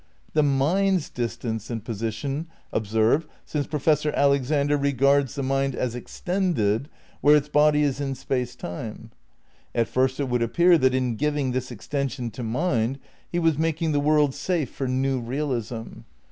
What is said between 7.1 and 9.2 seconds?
where its body is in space time.